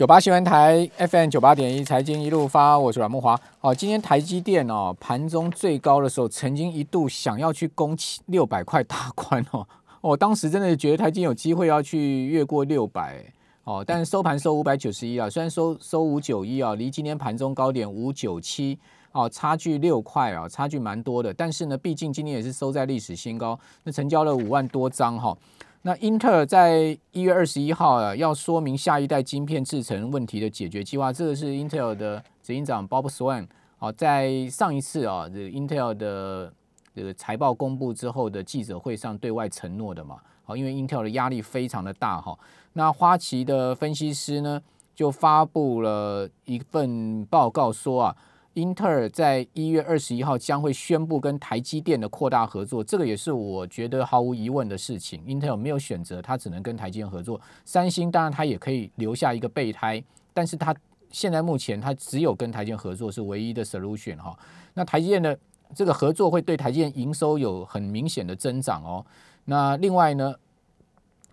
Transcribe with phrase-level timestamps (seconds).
[0.00, 3.38] 九八新闻台 FM 九八点一财经一路发，我是阮木华。
[3.60, 9.68] 哦，今天台积电哦盘中最高的时候，曾经一度想要去攻七六百块大关哦。
[10.00, 13.22] 我 当时真的觉得台积有机会要去越过六百
[13.64, 18.78] 哦，但收盘收五百九十一啊，虽然收收五九一啊，离今天盘中高点五九七
[19.12, 21.30] 哦，差距六块啊，差距蛮多的。
[21.34, 25.36] 但是呢，毕竟今天也是收在历史新高，那成交了五万多张哈。
[25.82, 31.10] 那英特尔在一月二十一号啊，要说明下一代晶片制成问题的解决计划。
[31.10, 33.46] 这个是英特尔的执行长 Bob Swan
[33.78, 36.52] 啊，在上一次啊，这个英特尔的
[36.94, 40.18] 这个财报公布之后的记者会上对外承诺的嘛。
[40.44, 42.38] 好，因为英特尔的压力非常的大哈。
[42.74, 44.60] 那花旗的分析师呢，
[44.94, 48.16] 就发布了一份报告说啊。
[48.54, 55.22] 英特尔在一月二十一号将会宣布跟台积电的扩大合作，这个也是我觉得毫无疑问的事情。
[55.24, 57.40] 英特尔没有选择，他只能跟台积电合作。
[57.64, 60.02] 三星当然他也可以留下一个备胎，
[60.34, 60.74] 但是他
[61.10, 64.36] 现在目前他只有跟台积电合作是唯一的 solution 哈。
[64.74, 65.38] 那台积电的
[65.72, 69.06] 这个合作会对台积电营收有很明显的增长哦。
[69.44, 70.34] 那另外呢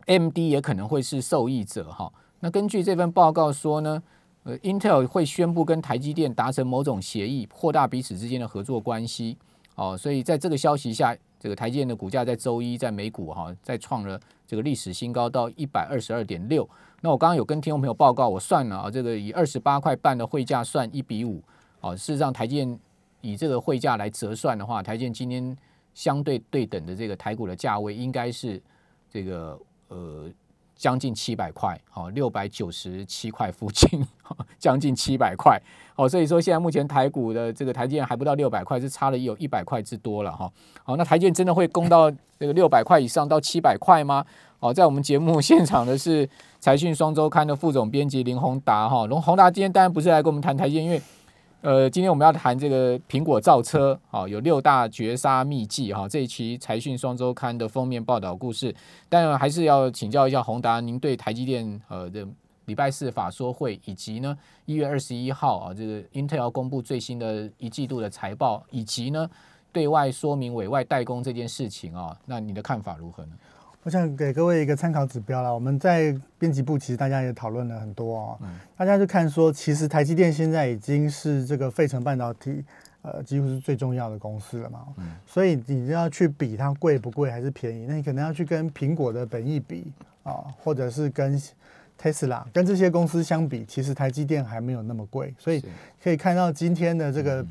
[0.05, 2.13] ，MD 也可能会是受益者哈。
[2.41, 4.03] 那根据这份报告说呢。
[4.47, 9.37] 呃，Intel 会宣布跟台积电达成某种协议，扩大彼此之间的合作关系。
[9.75, 14.17] 哦，所以在这个消息下，这个台积电的股价在周一在美股哈再创了
[14.47, 16.67] 这个历史新高，到一百二十二点六。
[17.01, 21.43] 那我刚刚有跟听众朋友报告，我算了啊，这个以二十八块半的汇价算一比五。
[21.81, 22.79] 哦，事实上台积电
[23.19, 25.57] 以这个汇价来折算的话，台积电今天
[25.93, 28.61] 相对对等的这个台股的价位应该是
[29.11, 30.31] 这个呃。
[30.77, 34.05] 将近七百块，哦，六百九十七块附近，
[34.59, 35.59] 将近七百块，
[35.95, 40.49] 哦，所以说现在目前台股的这个台积电还不到六百块，是差了有一百块之多了哈。
[40.83, 44.23] 好，那台积电真的会攻到这个六百块以上到七百块吗？
[44.59, 51.01] 好，在我们节目现场的是财讯双周刊的副总编辑林宏达哈，龙宏达今天当然不是来跟我们谈台积电，因为。
[51.61, 56.07] 呃，今天我们要谈这个苹果造车，好，有六大绝杀秘技哈。
[56.07, 58.73] 这一期财讯双周刊的封面报道故事，
[59.09, 62.25] 但还是要请教一下宏达，您对台积电呃的
[62.65, 69.27] 礼拜四法说会，以及呢一月二十一号啊，这个 Intel 公布最新的一季度的财报，以及呢
[69.73, 73.31] 对外说明委外代工这件事情啊，那你的看法如何呢？
[73.87, 75.49] 我想给各位一个参考指标啦。
[75.49, 78.39] 我们在编辑部其实大家也讨论了很多哦。
[78.75, 82.61] 大家就看说，其实台积电现在已经是这个费城半导体
[83.01, 84.87] 呃几乎是最重要的公司了嘛。
[85.25, 89.89] 所以你要去比它贵不贵还是便宜，那你可能要去跟苹果的本益比
[90.23, 91.41] 啊，或者是跟
[91.97, 95.33] Tesla 跟这些公司相比，其实台积电还没有那么贵。
[95.39, 95.63] 所以
[96.03, 97.45] 可以看到今天的这个，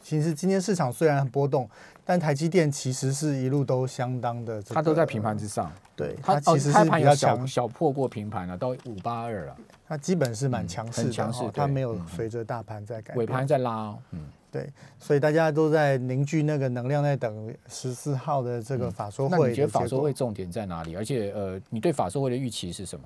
[0.00, 1.70] 其实今天市场虽然很波动。
[2.08, 5.72] 但台积电其实是一路都相当的，它都在平盘之上。
[5.96, 9.56] 对，它其实是比较强，小破过平盘了，到五八二了。
[9.88, 13.12] 它基本是蛮强势的，它没有随着大盘在改。
[13.16, 14.20] 尾盘在拉，嗯，
[14.52, 19.36] 对，所以大家都在凝聚那个能量，在等十四号的这个法说会。
[19.36, 20.94] 那你觉得法说会重点在哪里？
[20.94, 23.04] 而且，呃，你对法说会的预期是什么？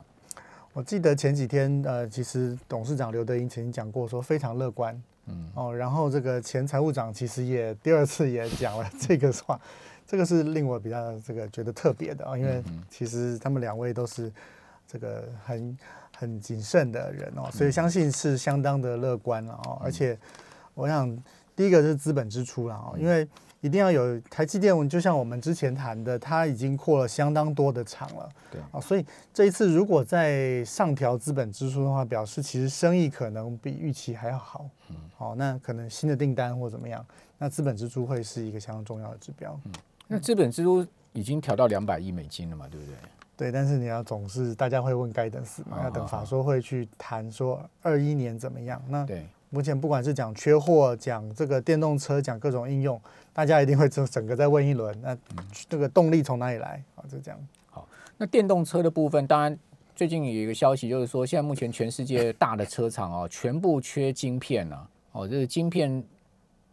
[0.75, 5.03] 我记得前几天，呃，其实董事长刘德英曾经讲过，说非常乐观。
[5.55, 9.61] 哦，然后这个前财务长其实也第二次也讲了这个话，
[10.07, 14.33] 这个是令我比较这个觉得特别的啊，因为其实他们两位都是
[14.87, 15.79] 这个很
[16.17, 20.19] 很谨慎的人哦，所以相信是相当的乐观了哦，而且
[20.75, 21.17] 我想
[21.55, 23.27] 第一个是资本支出了哦，因为。
[23.61, 28.29] 一定要有台积电，就像我们之前谈的，它已经扩了相当多的厂了。
[28.51, 29.05] 对啊，所以
[29.35, 34.67] 这一次如果在上调资本支出的话，表示其实生意可能比预期还要好。
[34.89, 37.05] 嗯，好，那可能新的订单或怎么样，
[37.37, 39.61] 那资本支出会是一个相当重要的指标。
[39.67, 39.73] 嗯，
[40.09, 42.95] 那资本支出已经调到两百亿美金了嘛，对不对？
[43.37, 48.83] 对，但是你要总是大家会问该等死嘛，要等法说会去谈说二一年怎么样。
[48.89, 49.27] 那对。
[49.53, 53.01] 目前不管是讲缺货、讲这个电动车、讲各种应用，
[53.33, 54.97] 大家一定会整整个再问一轮。
[55.03, 55.17] 那
[55.69, 57.03] 这个动力从哪里来啊？
[57.11, 57.49] 就这样。
[57.69, 59.59] 好，那电动车的部分，当然
[59.97, 64.89] 最近有一个消息，就是说现在目前全世界大的车厂哦， 全部缺晶片了。
[65.11, 66.01] 哦，这个晶片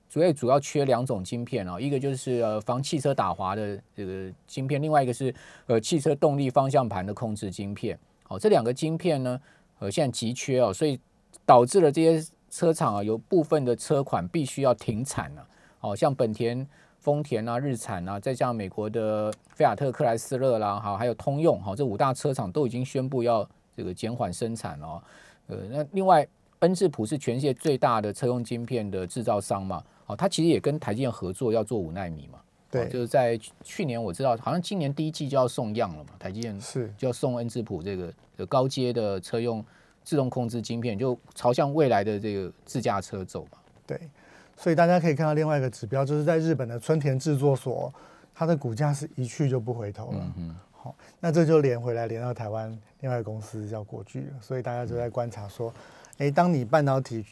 [0.07, 5.33] 主要主要缺两种晶片哦，一个就是呃防汽车打滑的这个晶片，另外一个是
[5.65, 7.97] 呃汽车动力方向盘的控制晶片。
[8.27, 9.41] 哦，这两个晶片呢，
[9.79, 10.99] 呃现在急缺哦，所以
[11.43, 12.23] 导致了这些。
[12.49, 15.47] 车厂啊，有部分的车款必须要停产了，
[15.81, 16.65] 哦，像本田、
[16.99, 25.03] 丰田啊、日产啊，再像美国的菲亚特、克莱斯勒啦，哈，还有通用，哈，这五大车厂都已经宣布要这个减缓生产了。
[25.47, 26.25] 呃，那另外，
[26.59, 32.39] 恩智浦是全世界最大的车用晶片的制造商嘛，哦，它其实也跟台积电合作要做五纳米嘛，
[32.71, 39.63] 对，就是在去年我知道，好像今年第一季就要送样了嘛，台积电是就要送恩智浦这个高阶的车用。
[40.07, 43.57] 自动控制晶片，就朝向未来的这个自驾车走嘛。
[43.85, 43.99] 对，
[44.55, 47.93] 所以大家可以看到另外一个指标，就是在日本的春田制作所，
[48.33, 50.33] 它的股价是一去就不回头了。
[50.37, 52.69] 嗯好，那这就连回来连到台湾
[53.01, 55.73] 另外一个公司叫国巨了，所以大家就在观察说，
[56.19, 57.25] 哎，当你半导体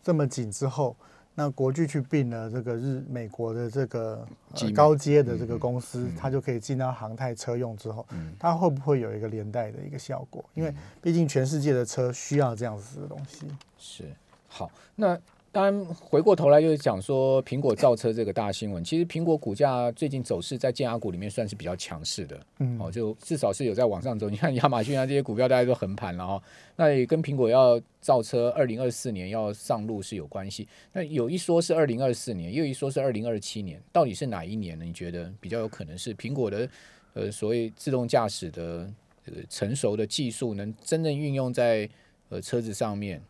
[0.00, 0.94] 这么紧之后，
[1.34, 6.16] 那国巨去并了这个日美国的这个、呃、高阶的这个公司，嗯。
[6.16, 8.32] 它就可以进到航太车用之后，嗯。
[8.38, 10.44] 它会不会有一个连带的一个效果？
[10.54, 13.46] 因为毕竟全世界的车需要这样子的东西。
[13.78, 14.04] 是。
[14.48, 15.18] 好，那
[15.52, 24.30] 当然回过头来就是讲说苹果造车这个大新闻，其实苹果股价最近走势在建雅股里面算是比较强势的，嗯，哦，就至少是有在往上走。
[24.30, 26.42] 你看亚马逊啊这些股票大家都横盘了哦，
[26.76, 30.66] 那也跟苹果要造车二零二四年要上路是有关系。
[30.90, 34.86] 那有一说是二零二四年，也有一说是二零二七年，到底是哪一年呢？
[34.86, 36.66] 你觉得比较有可能是苹果的
[37.12, 38.90] 呃所谓自动驾驶的
[39.26, 41.86] 呃成熟的技术能真正运用在
[42.30, 43.22] 呃车子上面？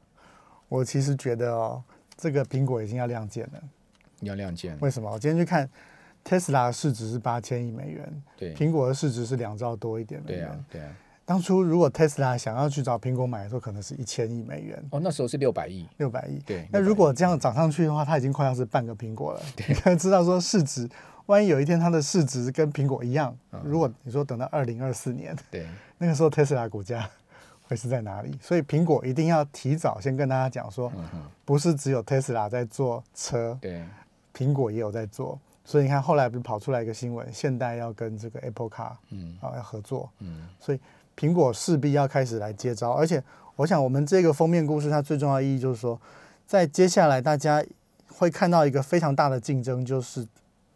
[0.69, 1.83] 我其实觉得哦，
[2.23, 3.61] 这个苹果已经要亮剑了。
[4.21, 5.11] 要亮剑，为什么？
[5.11, 5.69] 我今天去看
[6.25, 10.41] ，Tesla 的市值是八千亿美元，对苹果的市值是两兆多一点美元。
[10.41, 10.97] 对啊，对啊。
[11.25, 16.39] 当初如果 Tesla 想要去找苹果买的时候，可能是一千亿美元，哦，那时候是六百亿，六百亿。
[16.47, 16.69] 对。
[16.71, 19.43] 那如果这样涨上去的话，它已经快要是半个苹果了。
[19.69, 20.89] 你可以知道说市值，
[21.27, 25.67] 万一有一天它的市值跟苹果一样，如果你说等到二零二四年，对
[25.99, 27.11] 那个时候 Tesla 股价
[27.73, 28.39] 会是在哪里？
[28.43, 30.93] 所以苹果一定要提早先跟大家讲说，
[31.45, 33.83] 不是只有 Tesla 在做车，对
[34.37, 35.39] 苹果也有在做。
[35.65, 40.81] 所以你看后来不是跑出来一个新闻，现代要跟这个 Apple Car 嗯啊要合作，嗯所以
[41.17, 43.23] 苹果势必要开始来接招，而且
[43.57, 45.99] 我想我们这个封面故事它最重要的意义就是说，
[46.47, 47.65] 在接下来大家
[48.09, 50.27] 会看到一个非常大的竞争，就是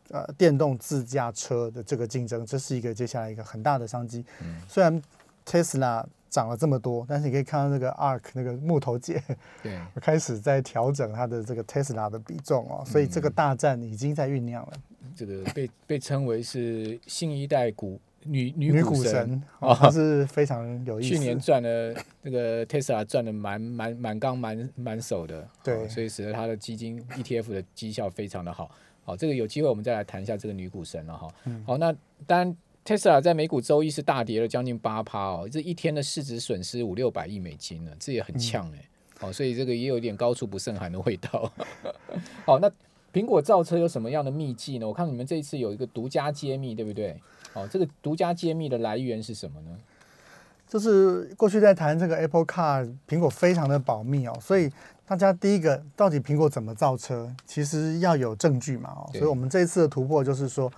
[0.09, 4.25] 呃电动自驾车的这个竞争，这是一个接下来一个很大的商机。
[4.41, 5.03] 嗯虽然
[5.45, 9.23] Tesla 涨了这么多，但是你可以看到那个 Ark 那个木头姐
[9.63, 14.73] 对， 开始在调整它的这个 Tesla 的比重哦，所以这个大战已经在酝酿了。
[15.15, 21.09] 这个被被称为是新一代股女女女股神，哦，它 是非常有意思。
[21.11, 28.71] 去年赚了那个 Tesla 赚的蛮蛮满缸满满手的，对哦所以使得它的基金 ETF 的绩效非常的好。
[29.05, 31.29] 好，这个有机会我们再来谈一下这个女股神了哈。
[31.45, 31.95] 嗯好，那
[32.27, 38.89] 当然 Tesla 在美股周一是大跌了将近八趴哦，这一天的市值损失五六百亿美金呢，这也很呛哎、
[39.21, 41.53] 哦，所以这个也有点高处不胜寒的味道。
[42.45, 42.71] 好， 那
[43.13, 44.87] 苹果造车有什么样的秘籍呢？
[44.87, 47.21] 我看你们这一次有一个独家揭秘，对不对？
[47.55, 49.77] 哦，这个独家揭秘的来源是什么呢？
[50.69, 54.71] 就是过去在谈这个 Apple Car，苹果非常的保密哦，所以
[55.07, 60.71] 大家第一个到底苹果怎么造车，其实要有证据嘛哦，所以我们这一次的突破就是说，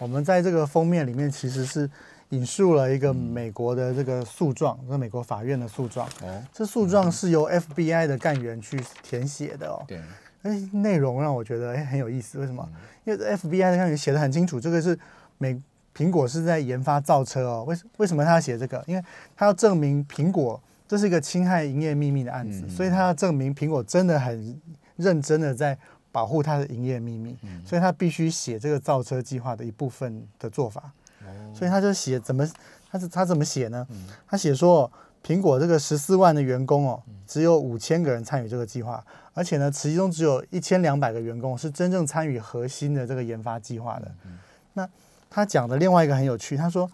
[0.00, 1.88] 我们在这个封面里面其实是
[2.30, 10.00] 引述了一个美国的这个诉状，这、美国法院的诉状，哦，这诉状是由 FBI 的干员去填写的哦，对，
[10.42, 12.66] 哎，内容让我觉得哎很有意思，为什么？
[13.04, 14.98] 因为 FBI 的干员写的很清楚，这个是
[15.38, 15.60] 美
[15.94, 17.64] 苹果是在研发造车哦。
[17.66, 18.82] 为为什么他要写这个？
[18.86, 19.04] 因为
[19.36, 24.60] 他要证明苹果这是一个侵害营业秘密的案子，嗯所以他要证明苹果真的很
[24.96, 25.76] 认真的在
[26.12, 30.92] 保护它的营业秘密，嗯所以他必须写这个造车计划的一部分的做法。
[31.24, 32.48] 哦，所以他就写怎么，
[32.90, 33.86] 他是他怎么写呢？
[33.90, 34.90] 嗯他写说，
[35.24, 39.04] 苹果这个十四万的员工哦，嗯只有五千个人参与这个计划，
[39.34, 44.10] 而且呢，其中只有一千两百个员工是真正参与核心的这个研发计划的。
[44.24, 44.38] 嗯
[44.74, 44.88] 那
[45.28, 46.90] 他讲的另外一个很有趣，他说。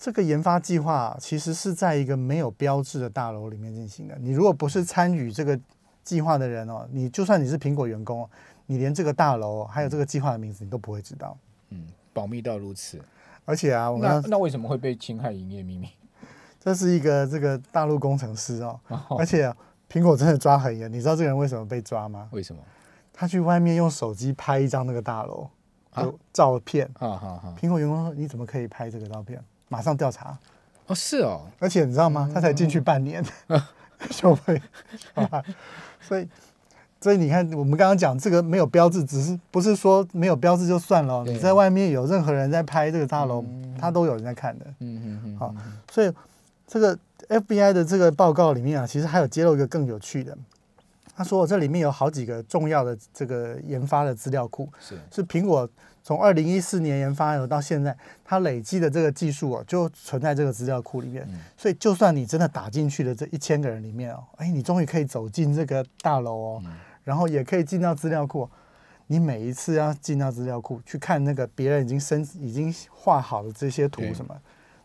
[0.00, 4.16] 这个研发计划其实是在一个没有标志的大楼里面进行的。
[4.20, 5.58] 你如果不是参与这个
[6.08, 8.30] 计划的人哦，你就算你是苹果员工哦，
[8.64, 11.36] 你连这个大楼还有这个计划的名字你都不会知道。
[11.68, 12.98] 嗯，保密到如此，
[13.44, 15.86] 而且啊，我那们那为什么会被侵害营业秘密？
[16.58, 19.56] 这是一个这个大陆工程师哦，哦而且、啊、
[19.92, 20.90] 苹果真的抓很严。
[20.90, 22.26] 你知道这个人为什么被抓吗？
[22.32, 22.62] 为什么？
[23.12, 25.46] 他去外面用手机拍一张那个大楼
[25.90, 29.38] 啊的照片，啊哈哈，苹果员工说：“你怎么可以拍这个照片？”
[29.68, 30.38] 马上调查。
[30.86, 32.30] 哦，是哦，而且你知道吗？
[32.32, 33.22] 他才进去半年
[34.10, 34.60] 就被
[35.14, 35.44] 抓，
[36.00, 36.28] 所以
[37.00, 44.66] 所以你看，我们刚刚讲这个没有标志，只是不是说没有标志就算了哦，你在外面有任何人在拍这个大楼，嗯他都有人在看的。
[44.80, 45.54] 嗯嗯嗯，好
[45.90, 46.12] 所以
[46.66, 50.36] 这个 FBI 的这个报告里面啊，其实还有揭露一个更有趣的。
[51.18, 55.68] 他说这里面有好几个重要的这个研发的资料库，是，是苹果
[56.04, 61.26] 从二零一四年研发有到现在，它累积的这个技术哦，就存在这个资料库里面。
[61.28, 66.72] 嗯所以就算你真的打进去的这一千个人里面哦，哎，你终于可以走进这个大楼哦，嗯
[67.02, 68.48] 然后也可以进到资料库。
[69.08, 74.36] 你每一次要进到资料库去看那个别人已经生已经画好的这些图什么，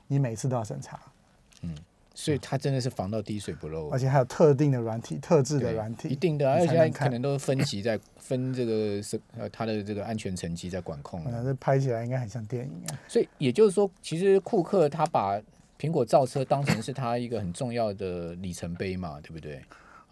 [0.08, 1.00] 你每次都要审查。
[2.14, 11.32] 所以它真的是防到滴水不漏，而且还有特定的软体、特制的软体，一定的啊，而且它可能都是分级在 分这个是呃它的这个安全层级在管控的。
[11.32, 13.00] 嗯，这拍起来应该很像电影啊。
[13.08, 15.42] 所以也就是说，其实库克他把
[15.80, 19.56] 苹果造车当成是他一个很重要的里程碑嘛，对不对？
[19.56, 19.66] 啊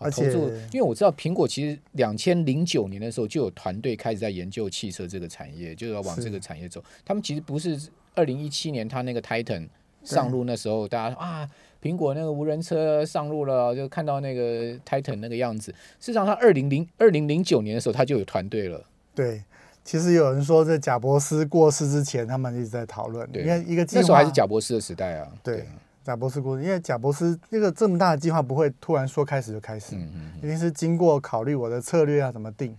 [0.03, 0.31] 而且
[0.73, 6.83] 因为我知道苹果其实两千零九年的时候就有团队开始在研究汽车这个产业，就要往这个产业走。
[7.05, 7.79] 他们其实不是
[8.15, 9.69] 二零一七年他那个 Titan
[10.03, 11.47] 上路那时候，大家啊，
[11.81, 15.71] 苹果那个无人车上路了，就看到那个 Titan 那个样子。
[15.99, 18.81] 事实上，他二零零二零零九年的时候他就有团队了。
[19.15, 19.43] 对，
[19.83, 25.27] 其实有人说，在贾伯斯过世之前，他们一直在讨论，对因为一个计划那时候还是贾博士的时代啊。
[25.41, 25.65] 对
[26.03, 32.75] 贾伯斯过世，因为贾伯斯这个这么大的计划不会突然说开始就开始，嗯嗯一定是经过考虑我的策略啊怎么定，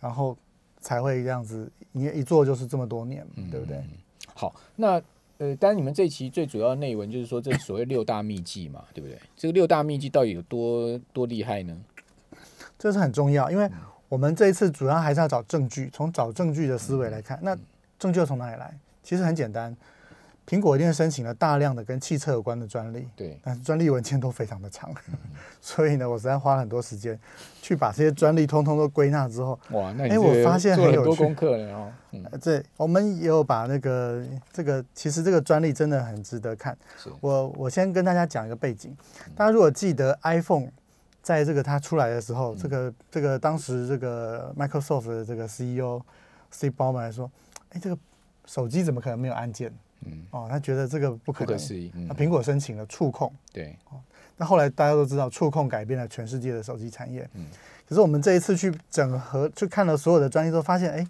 [0.00, 0.36] 然后
[0.80, 3.82] 才会这样子，因为一做就是这么多年，嗯对不对？
[4.34, 5.00] 好，那
[5.38, 9.18] 呃，但是你们这期最主要内文就是说这所谓六大秘技嘛，对不对？
[9.36, 11.76] 这个六大秘技到底有多多厉害呢？
[12.78, 13.68] 这是很重要，因为
[14.08, 17.58] 我们这一次主要还是要找证据，从找证据的思维来嗯看，那
[17.98, 18.78] 证据又从哪里来？
[19.02, 19.76] 其实很简单，
[20.46, 25.14] 苹果一定申请了大量的跟汽车有关的专利，对，但是专利文件都非常的长，嗯。
[25.60, 27.18] 所以呢，我实在花了很多时间
[27.62, 31.90] 去把这些专利通通都归纳之后，哇，那你哎我发现很多功课了哦。
[32.12, 34.22] 嗯，呃对，我们也有把那个
[34.52, 36.76] 这个，其实这个专利真的很值得看。
[36.98, 37.10] 是。
[37.22, 38.94] 我我先跟大家讲一个背景，
[39.34, 40.68] 大家如果记得 iPhone
[41.22, 46.02] 在这个它出来的时候，这个这个当时这个 Microsoft 的这个 CEO
[46.52, 47.30] Steve Ballmer 说，
[47.70, 47.98] 哎，这个
[48.44, 49.72] 手机怎么可能没有按键？
[50.06, 51.46] 嗯，哦，他觉得这个不可能。
[51.46, 51.90] 不可思议。
[51.94, 53.76] 嗯那，苹果申请了触控，对，
[54.36, 57.28] 那后来大家都知道，触控改变了全世界的手机产业。
[57.34, 57.46] 嗯
[57.86, 61.06] 可是我们这一次去整合，去看了所有的专利，都发现，哎，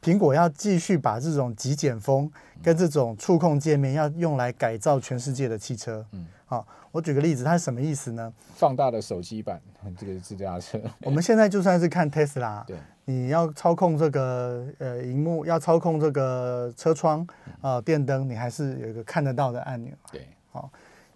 [0.00, 2.30] 苹果要继续把这种极简风
[2.62, 6.06] 跟这种触控界面，要用来改造全世界的汽车。
[6.12, 8.32] 嗯，好，我举个例子，它是什么意思呢？
[8.54, 9.60] 放大的手机版
[9.98, 12.76] 这个自驾车，我们现在就算是看 Tesla，对，
[13.12, 17.20] 你要操控这个呃荧幕，要操控这个车窗
[17.60, 19.92] 啊、呃电灯，你还是有一个看得到的按钮。
[20.10, 20.70] 对，好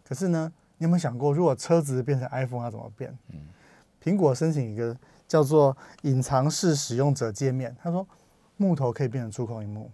[0.06, 3.16] 可是呢，你有没有想过，如果车子变成 iPhone 要怎么变？
[3.32, 3.40] 嗯
[4.02, 8.06] 苹果申请一个叫做隐藏式使用者界面，他说
[8.56, 9.90] 木头可以变成触控荧幕。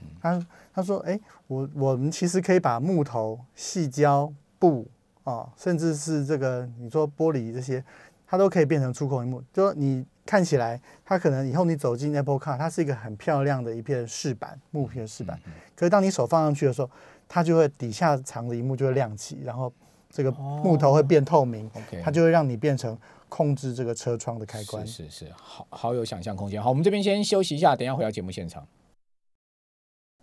[0.00, 4.88] 嗯他他说，哎、我我们其实可以把木头、细胶、布
[5.22, 7.84] 啊，甚至是这个你说玻璃这些，
[8.26, 9.40] 它都可以变成触控荧幕。
[9.52, 15.38] 就说你看起来，它可能以后你走进 Apple Car，它是一个很漂亮的一片饰板，木片饰板。
[15.46, 16.88] 嗯可是当你手放上去的时候，
[17.28, 19.72] 它就会底下藏的一幕就会亮起，然后
[20.08, 21.68] 这个哦木头会变透明
[22.04, 22.96] 它就会让你变成
[23.28, 24.86] 控制这个车窗的开关。
[24.86, 26.62] 是是是，好好有想象空间。
[26.62, 28.64] 好，我们这边先休息一下，等一下回到节目现场。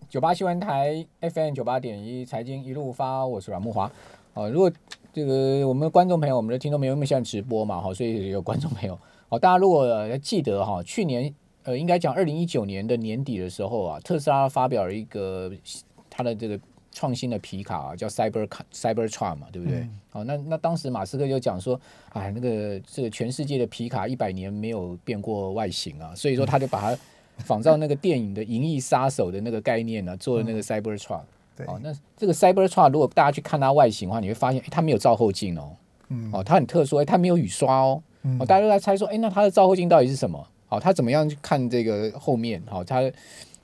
[0.08, 3.91] 九八新闻台 FM 九八点一财经一路发，我是阮木华。
[4.36, 4.72] 哦，如果
[5.12, 8.98] 这个我们的观众朋友、我们的听众朋友，因为现在直播嘛，哈，所以有观众朋友。
[9.29, 11.33] 哦，大家如果呃记得哈，去年
[11.63, 15.51] 呃，应该讲二零一九年的年底的时候啊，特斯拉发表了一个
[16.09, 16.59] 它的这个
[16.91, 19.79] 创新的皮卡、啊、叫 Cyber Cybertron 嘛，对不对？
[19.79, 20.00] 嗯。
[20.09, 21.79] 好、那那当时马斯克就讲说，
[22.13, 27.00] 哎，那个这个全世界的皮卡一百年没有变过外形啊，所以说他就把它
[27.45, 31.21] 仿照那个电影的《银翼杀手》的那个概念呢、做了那个 Cybertron。
[31.55, 35.75] 对，哦，那这个 Cybertruck 如果大家去看它外形的话，你会发现，哎，它没有照后镜哦，
[36.07, 36.31] 嗯。
[36.33, 38.09] 哦，它很特殊，哎，它没有雨刷哦，嗯
[38.39, 40.45] 哦，大家都在猜说，哎，那它的照后镜到底是什么？
[40.67, 42.61] 好、它怎么样去看这个后面？
[42.67, 43.01] 好、它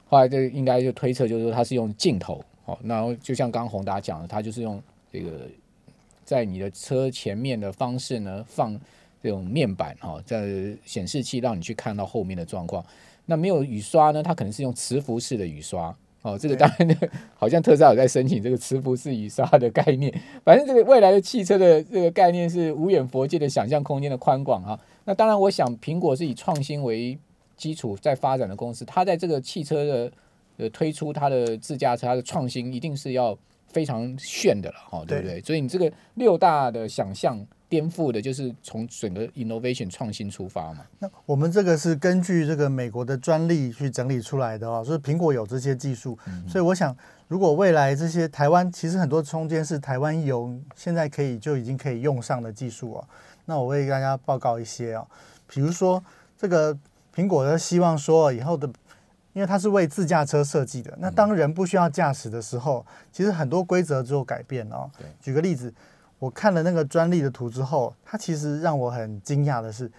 [0.08, 4.82] 后来就应该就推测，就是说它是用镜头，好、然后就像刚刚宏达讲的，它就是用
[5.12, 5.48] 这个
[6.24, 8.80] 在你的车前面的方式呢放
[9.22, 10.48] 这种面板，哈、在
[10.86, 12.84] 显示器让你去看到后面的状况。
[13.26, 15.96] 那没有雨刷呢，它可能是用磁浮式的雨刷。
[16.26, 16.96] 哦，这个当然呢，
[17.36, 20.12] 好像特斯拉有在申请这个磁浮式雨刷的概念。
[20.44, 24.80] 反正这个未来的汽车的这个概念是无远佛界的想象空间的宽广哈。
[25.04, 27.16] 那当然，我想苹果是以创新为
[27.56, 30.12] 基础在发展的公司，它在这个汽车的
[30.58, 33.38] 呃推出它的自驾车，它的创新一定是要
[33.76, 35.42] 非常炫的了哈，对不对？
[35.42, 40.86] 所以你这个六大的想象颠覆的就是从整个 innovation 创新出发嘛。
[41.00, 46.18] 那我们这个是根据这个美国的专利去整理出来的哦，所以苹果有这些技术，
[46.48, 46.96] 所以我想，
[47.28, 53.08] 如果未来这些台湾其实很多空间是台湾有现在可以就已经可以用上的技术哦，
[53.44, 55.06] 那我为大家报告一些哦，
[55.48, 56.02] 比如说
[56.38, 56.74] 这个
[57.14, 58.70] 苹果的希望说以后的。
[59.36, 65.06] 因为它是为自驾车设计的，那当人不需要驾驶的时候，其实很多规则就改变哦对。
[65.20, 65.72] 举个例子，
[66.20, 69.92] 我看了那个专利的图之后，它其实让我很惊讶的是，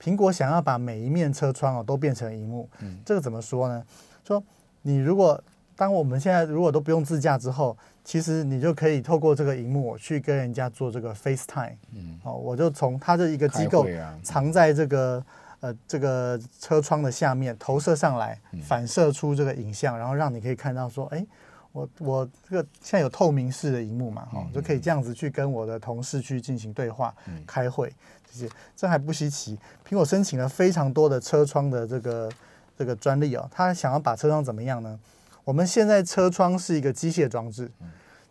[0.00, 3.84] 苹果想要把每一面车窗哦都变成荧幕，嗯这个怎么说呢？
[4.24, 4.40] 说
[4.82, 5.42] 你如果
[5.74, 11.74] 当我们现在如果都不用自驾之后，其实你就可以透过这个荧幕去跟人家做这个 FaceTime。
[11.92, 13.84] 嗯，哦，我就从它的一个机构
[14.22, 15.20] 藏在这个
[15.64, 21.26] 呃这个车窗的下面投射上来，反射出这个影像，然后让你可以看到说，哎，
[21.72, 27.14] 我我这个现在有透明式的荧幕嘛，哦，就可以这样子去跟我的同事去进行对话、
[27.46, 27.90] 开会
[28.30, 29.58] 这些，这还不稀奇。
[29.88, 32.30] 苹果申请了非常多的车窗的这个
[32.76, 35.00] 这个专利哦，他想要把车窗怎么样呢？
[35.44, 37.70] 我们现在车窗是一个机械装置，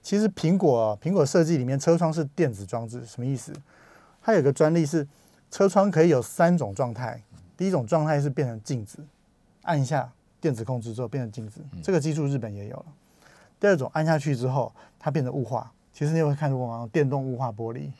[0.03, 3.51] 其实苹果苹果设计里面车窗是电子装置，什么意思？
[4.21, 5.07] 它有个专利是
[5.53, 7.21] 车窗可以有三种状态，
[7.55, 8.97] 第一种状态是变成镜子，
[9.61, 12.85] 按一下电子控制之后变成镜子，这个技术日本也有了。
[13.59, 16.89] 第二种按下去之后它变成雾化，其实你会看过吗？
[16.91, 17.91] 电动雾化玻璃，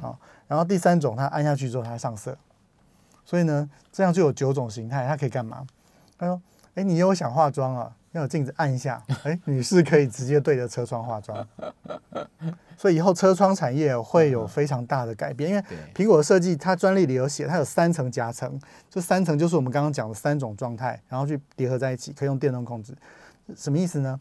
[0.00, 0.18] 好，
[0.48, 2.34] 然后第三种它按下去之后它上色，
[3.22, 5.66] 所以呢这样就有九种形态，它可以干嘛？
[6.16, 6.40] 他说：
[6.74, 7.94] 哎，你有想化妆啊？
[8.20, 11.46] 用镜子按一下，哎，女士可以直接对着车窗化妆，
[12.76, 15.50] 所以以后车窗产业会有非常大的改变。
[15.50, 22.94] 因为苹果设计，它专利里有写，它有三层夹层，这三层就是我们刚刚讲的三种状态，然后去叠合在一起，可以用电动控制。
[23.56, 24.18] 什么意思呢？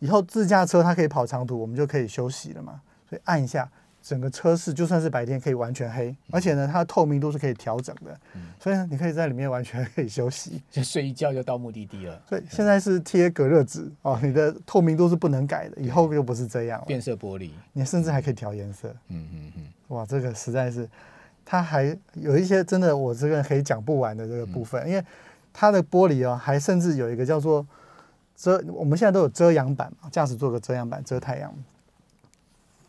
[0.00, 3.70] 以后自驾车它可以跑长途，我们就可以休息了嘛，所以按一下。
[4.02, 8.18] 整个车室就算是白天可以完全黑，而且呢，它的透明度是可以调整的，
[8.58, 12.20] 所以呢，你可以在里面完全可以休息，就 睡一觉就到目的地了。
[12.28, 16.82] 所以现在是贴隔热纸哦，你的透明度是不能改的，以后又不是这样。
[16.86, 18.88] 变色玻璃，你甚至还可以调颜色。
[19.08, 20.88] 嗯嗯嗯，哇，这个实在是，
[21.44, 25.04] 它还有一些真的我这个可以讲不完的这个部分，因为
[25.52, 27.66] 它的玻璃哦，还甚至有一个叫做
[28.34, 31.54] 遮，我们现在都有遮阳板嘛，驾驶座的遮阳板遮太阳。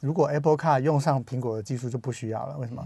[0.01, 2.86] 如果 Apple Car 用上苹果的技术就不需要了，为什么？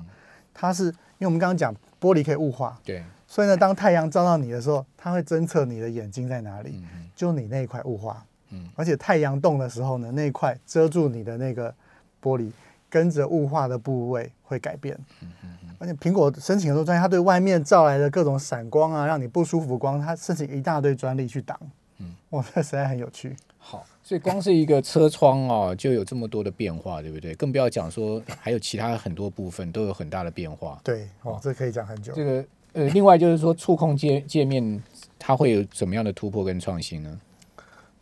[0.53, 0.91] 它是因
[1.21, 6.81] 为我们刚刚讲玻璃可以雾化，对，所以呢，当太阳照到你的时候，它会侦测你的眼睛在哪里，
[7.15, 11.73] 就你那一块雾化，嗯，而且太阳动的时候呢，那一块遮住你的那个
[12.21, 12.51] 玻璃，
[12.89, 21.59] 跟着雾化的部位会改变，嗯嗯嗯，而且苹果申请很多专利，它对外面照来的各种闪光啊，让你不舒服光，它申请一大堆专利去挡，
[21.97, 23.35] 嗯，哇，这实在很有趣。
[23.67, 27.33] 好，所以光是一个车窗哦，就有这么多的变化，对不对？
[27.33, 30.79] 更不要讲说还有其他很多部分都有很大的变化。
[30.83, 32.13] 对，哦，这可以讲很久。
[32.13, 34.83] 这个呃，另外就是说触控界界面
[35.17, 37.19] 它会有怎么样的突破跟创新呢？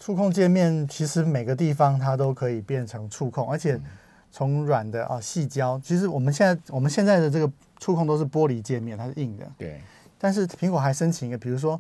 [0.02, 3.80] 触控界面其实每个地方它都可以变成触控，而且
[4.30, 7.50] 从软的啊细胶，其实我们现在我们现在的这个
[7.80, 9.50] 触控都是玻璃界面，它是硬的。
[9.58, 9.80] 对。
[10.18, 11.80] 但是苹果还申请一个，比如说。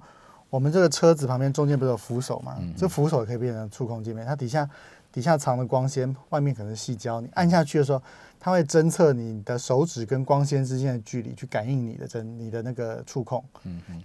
[0.53, 2.55] 我们这个车子旁边中间不是有扶手嘛？
[2.77, 4.23] 这扶手也可以变成触控界面。
[4.23, 4.69] 它底下
[5.11, 7.19] 底下藏的光纤，外面可能是细胶。
[7.19, 7.99] 你按下去的时候，
[8.39, 13.43] 它会侦测你的手指跟光纤之间的距离，去感应你的针、你的那个触控。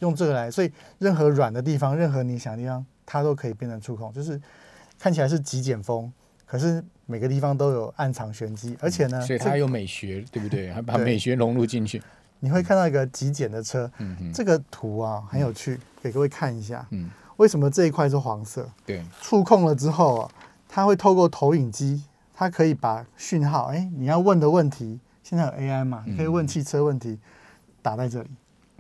[0.01, 4.11] 用这个来，所以任何软的地方，任何你想的地方，它都可以变成触控。
[4.11, 4.41] 就是
[4.99, 6.11] 看起来是极简风，
[6.47, 10.73] 可是每个地方都有暗藏玄机，而且呢，所以它有美学，对不对？
[10.73, 12.03] 还把美学融入进去。
[12.41, 13.91] 你会看到一个极简的车，
[14.33, 16.87] 这个图啊很有趣，给各位看一下。
[16.91, 18.69] 嗯，为什么这一块是黄色？
[18.87, 20.31] 对，触控了之后啊，
[20.69, 27.19] 它会透过投影机，它可以把讯号，哎，你要问的问题，现在有 AI 嘛，可以问汽车问题，
[27.83, 28.29] 打在这里，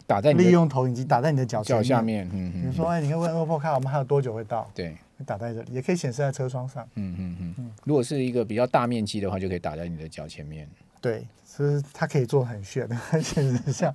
[0.06, 2.28] 打在利用投影机打在你的脚脚下面。
[2.32, 4.70] 嗯比如说，哎，你可以问 OPPO 看我们还有多久会到？
[4.74, 6.86] 对，打在这里，也可以显示在车窗上。
[6.94, 7.70] 嗯嗯嗯。
[7.84, 10.68] 如果是一个比较大面积的话，就可以打在你的脚前面。
[11.00, 11.26] 对。
[11.58, 13.92] 就是它可以做很炫的， 现实像。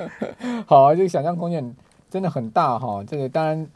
[0.66, 1.74] 好啊，这个想象空间
[2.10, 3.02] 真的很大哈。
[3.04, 3.66] 这个当然，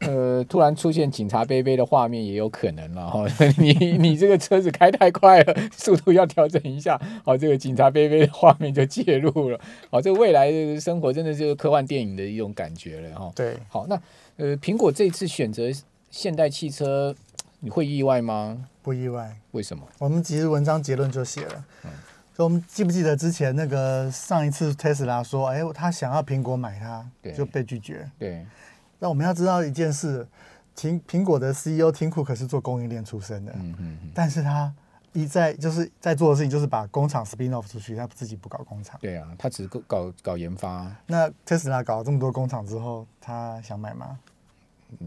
[0.00, 3.24] 呃， 突然出现警察杯杯的画面也有可能了哈。
[3.56, 7.00] 你你这个车子开太快了，速度要调整一下。
[7.24, 9.58] 好，这个警察杯杯的画面就介入了。
[9.90, 13.32] 好，这个未来的生活真的就是科幻电影的一种感觉了哈。
[13.34, 13.98] 对，好，那
[14.36, 15.70] 呃，苹果这次选择
[16.10, 17.14] 现代汽车，
[17.60, 18.66] 你会意外吗？
[18.82, 19.34] 不意外。
[19.52, 19.82] 为什么？
[19.98, 21.64] 我们其实文章结论就写了。
[21.84, 21.90] 嗯。
[22.36, 27.02] 所以我们记不记得之前那个上一次特斯拉说，哎，他想要苹果买它，
[27.34, 28.06] 就被拒绝。
[28.18, 28.44] 对。
[28.98, 30.28] 那我们要知道一件事，
[30.76, 34.10] 苹苹果的 CEO 听库可是做供应链出身的，嗯嗯嗯。
[34.14, 34.70] 但是他
[35.14, 38.98] 一在就是在做的事情就是把工厂 spin off 出去，他自己不搞工厂。
[39.00, 40.94] 对啊，他只搞搞搞研发。
[41.06, 44.18] 那特斯拉搞了这么多工厂之后，他想买吗？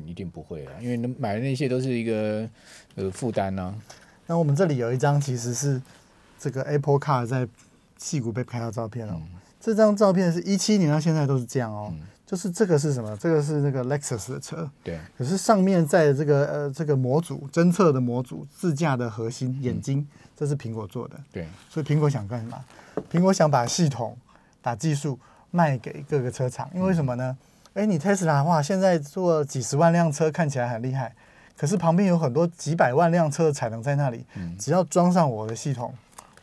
[0.03, 2.49] 一定不会啊，因为买的那些都是一个
[2.95, 3.75] 呃负担呢。
[4.25, 5.79] 那我们这里有一张其实是。
[6.39, 7.47] 这个 Apple Car 在
[7.97, 9.21] 戏谷被拍到照片了。
[9.59, 11.93] 这张照片是一七年到现在都是这样哦。
[12.25, 13.17] 就是这个是什么？
[13.17, 14.69] 这个是那个 Lexus 的车。
[14.83, 14.99] 对。
[15.17, 21.19] 可是上面在这个呃这个模组侦测的模组自驾的核心眼睛，这是苹果做的。
[21.31, 21.47] 对。
[21.69, 22.63] 所以苹果想干什么？
[23.11, 24.15] 苹果想把系统、
[24.61, 25.19] 把技术
[25.51, 26.69] 卖给各个车厂。
[26.73, 27.35] 因为什么呢？
[27.73, 31.15] 哎，你 Tesla 的话，现在做几十万辆车看起来很厉害，
[31.57, 34.25] 可是旁边有很多几百万辆车的产能在那里，
[34.57, 35.93] 只要装上我的系统，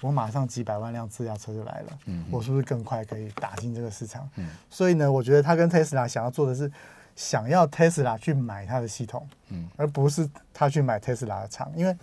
[0.06, 1.98] 我马上几百万辆自驾车就来了。
[2.06, 4.28] 嗯，我是不是更快可以打进这个市场？
[4.36, 6.70] 嗯，所以呢，我觉得他跟特斯拉想要做的是，
[7.16, 11.70] 想要特斯拉去买他的系统，嗯，而不是他去买特斯拉的厂。
[11.74, 11.96] 因为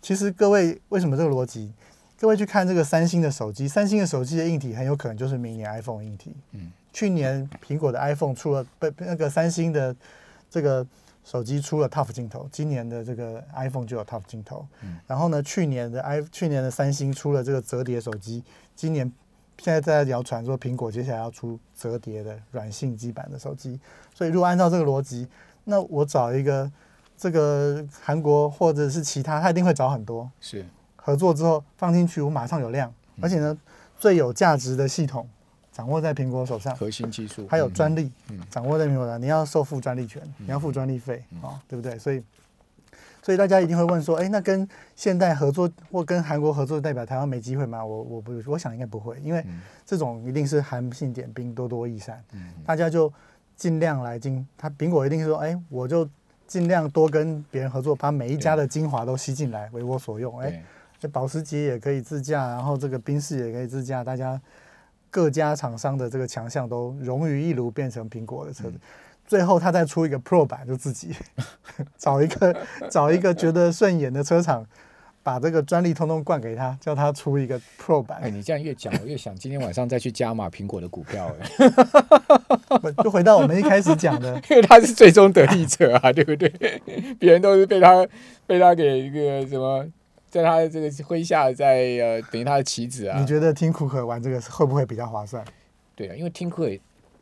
[0.00, 1.72] 其实各位为什么这个逻辑？
[2.18, 6.34] 各位去看这个三星的手机，三星的手机的硬体很有可能就是明年 iPhone 硬体。
[6.52, 9.94] 嗯，去年苹果的 iPhone 出了被那个三星的
[10.48, 10.86] 这个
[11.26, 14.64] 手机出了 TOF 镜头，今年的这个 iPhone 就有 TOF 镜头。
[14.82, 18.44] 嗯，然后呢，去年的 i 去年的三星出了这个折叠手机，
[18.76, 19.12] 今年
[19.58, 23.80] 现在在谣传说苹果接下来要出折叠的软性基板的手机。
[24.14, 25.26] 所以如果按照这个逻辑，
[25.64, 26.70] 那我找一个
[27.16, 30.30] 这个韩国或者是其他，他一定会找很多。
[30.40, 30.64] 是。
[30.94, 33.58] 合作之后放进去，我马上有量，而且呢，
[33.98, 35.28] 最有价值的系统
[35.76, 37.46] 掌握在苹果手上，核心技术。
[37.50, 38.10] 还有专利，
[38.48, 41.98] 掌握在苹果上，你要受付专利权，你要付专利费啊，对不对？
[41.98, 42.22] 所以，
[43.22, 47.84] 所以大家一定会问说，哎，那跟现代合作或跟韩国合作代表台湾没机会吗？
[47.84, 49.44] 我我不，我想应该不会，因为
[49.84, 52.24] 这种一定是韩信点兵，多多益善，
[52.64, 53.12] 大家就
[53.54, 56.08] 尽量来进，他苹果一定说，哎，我就
[56.46, 60.64] 尽量多跟别人合作，把每一家的精华都吸进来，为我所用，哎。
[60.98, 64.40] 这保时捷也可以自驾，然后这个宾士也可以自驾，大家
[65.16, 68.74] 各家厂商的这个强项都融于一炉，变成苹果的车子。
[69.26, 71.16] 最后他再出一个 Pro 版，就自己
[71.96, 72.54] 找一个
[72.90, 74.66] 找一个觉得顺眼的车厂，
[75.22, 78.18] 把这个专利通通灌给他，叫他出一个 Pro 版。
[78.20, 81.32] 哎，你这样越讲，我越想今天晚上再去加码苹果的股票。
[81.40, 86.52] 了，就回到我们一开始讲的，因为他是最终得利者啊，对不对？
[87.18, 88.06] 别人都是被他
[88.46, 89.82] 被他给一个什么？
[90.28, 93.18] 在他的这个麾下，在呃，等于他的棋子啊。
[93.18, 95.44] 你觉得听库克玩这个会不会比较划算？
[95.94, 96.70] 对啊，因为听库克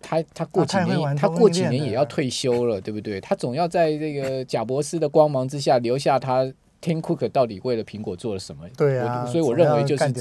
[0.00, 3.20] 他他过几年他过几年也要退休了，对不对？
[3.20, 8.68] 他总要在这个贾博士的光芒之下留下他听库克到底为了苹果做了什么？
[8.76, 10.12] 对啊，所以我认为就是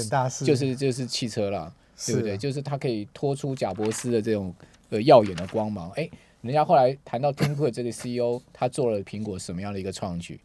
[0.44, 1.70] 就是就是汽车了，
[2.06, 2.36] 对不对？
[2.36, 4.54] 就是他可以拖出贾博士的这种
[4.90, 5.90] 呃耀眼的光芒。
[5.96, 6.08] 哎，
[6.40, 10.40] 人家后来谈到听库克这个 CEO，他做了苹果什么样的一个创举？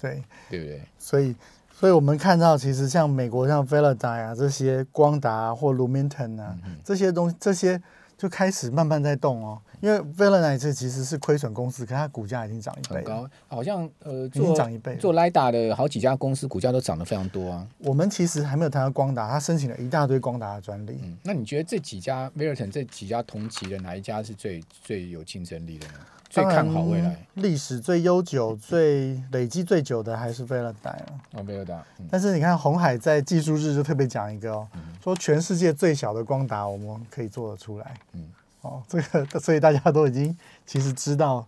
[0.00, 0.82] 对，对不对？
[0.98, 1.34] 所以。
[1.78, 7.78] 所以我们看到，其实像美国像 Velodyne 啊这些光达或 Lumenton 啊这些东西，这些
[8.16, 9.60] 就开始慢慢在动哦。
[9.80, 14.96] 因为 Velodyne 这其实是亏损公司，可它股价已经涨一倍，高，好像呃，已经涨一倍。
[14.96, 17.68] 做 LiDAR 的好几家公司股价都涨得非常多啊。
[17.80, 20.98] 我们其实还没有谈到光达，它申请了一大堆光达的专利。
[21.02, 25.94] 嗯，那你觉得这几家 Velodyne 这几家同级的哪一家是最最有竞争力的呢？
[26.36, 31.06] 最看好未来，历史最悠久、最累积最久的还是飞乐达了。
[31.32, 31.82] 哦，飞乐达。
[32.10, 34.68] 但是你看，红海在技术日就特别讲一个哦，
[35.02, 37.94] 说全世界最小的光达我们可以做得出来。
[38.12, 41.46] 嗯，哦，这个， 所以大家都已经其实知道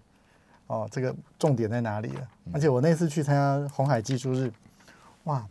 [0.69, 2.27] 哦，这个重点在哪里了。
[2.55, 4.51] 而且我那次去参加红海技术日，
[5.25, 5.47] 哇，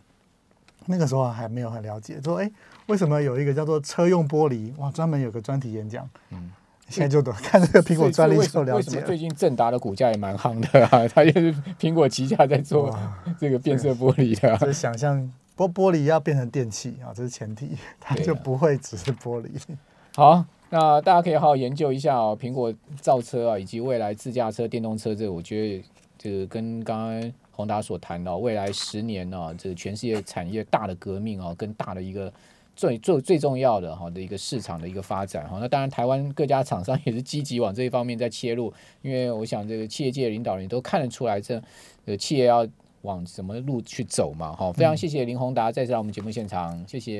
[0.87, 2.51] 那个时候还没有很了解，说哎，
[2.87, 4.75] 为什么有一个叫做车用玻璃？
[4.77, 6.09] 哇，专门有个专题演讲。
[6.31, 6.51] 嗯。
[6.89, 9.01] 现在就懂看这个苹果专利就了解。
[9.01, 12.97] 最近正达的股价也蛮夯的啊，它就是苹果旗下在做
[13.37, 14.57] 这个变色玻璃的。
[14.57, 15.21] 就想象
[15.55, 19.49] 玻玻璃要变成电器啊，这是前提，它就不会只是玻璃。
[20.15, 25.83] 好，那大家可以好好研究一下哦，苹果造车啊，以及未来自驾车、电动车这，我觉得
[26.17, 32.31] 这个跟刚刚宏达所谈到未来十年呢，这个全世界产业大的革命啊，跟大的一个。
[32.77, 41.59] 最最最重要的哈的一个市场的一个发展哈，那当然台湾各家厂商也是积极往这一方面在切入，因为我想这个企业界的领导人都看得出来，这
[42.05, 42.65] 呃企业要
[43.01, 44.71] 往什么路去走嘛哈。
[44.71, 47.15] 非常谢谢林宏达再次来我们节目现场，谢谢。